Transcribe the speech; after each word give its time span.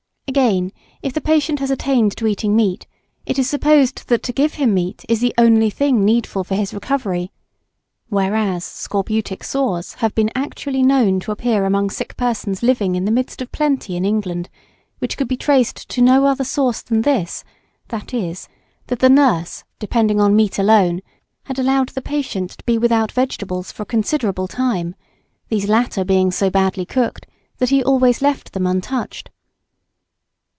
Again, 0.27 0.71
if 1.01 1.11
the 1.11 1.19
patient 1.19 1.59
has 1.59 1.69
attained 1.71 2.15
to 2.15 2.25
eating 2.25 2.55
meat, 2.55 2.87
it 3.25 3.37
is 3.37 3.49
supposed 3.49 4.07
that 4.07 4.23
to 4.23 4.31
give 4.31 4.53
him 4.53 4.73
meat 4.73 5.03
is 5.09 5.19
the 5.19 5.33
only 5.37 5.69
thing 5.69 6.05
needful 6.05 6.45
for 6.45 6.55
his 6.55 6.73
recovery; 6.73 7.33
whereas 8.07 8.63
scorbutic 8.63 9.43
sores 9.43 9.95
have 9.95 10.15
been 10.15 10.31
actually 10.33 10.83
known 10.83 11.19
to 11.19 11.33
appear 11.33 11.65
among 11.65 11.89
sick 11.89 12.15
persons 12.15 12.63
living 12.63 12.95
in 12.95 13.03
the 13.03 13.11
midst 13.11 13.41
of 13.41 13.51
plenty 13.51 13.97
in 13.97 14.05
England, 14.05 14.49
which 14.99 15.17
could 15.17 15.27
be 15.27 15.35
traced 15.35 15.89
to 15.89 16.01
no 16.01 16.23
other 16.25 16.45
source 16.45 16.81
than 16.81 17.01
this, 17.01 17.43
viz.: 17.89 18.47
that 18.87 18.99
the 18.99 19.09
nurse, 19.09 19.65
depending 19.79 20.21
on 20.21 20.33
meat 20.33 20.57
alone, 20.57 21.01
had 21.43 21.59
allowed 21.59 21.89
the 21.89 22.01
patient 22.01 22.51
to 22.51 22.63
be 22.63 22.77
without 22.77 23.11
vegetables 23.11 23.69
for 23.69 23.83
a 23.83 23.85
considerable 23.85 24.47
time, 24.47 24.95
these 25.49 25.67
latter 25.67 26.05
being 26.05 26.31
so 26.31 26.49
badly 26.49 26.85
cooked 26.85 27.27
that 27.57 27.67
he 27.69 27.83
always 27.83 28.21
left 28.21 28.53
them 28.53 28.65
untouched. 28.65 29.29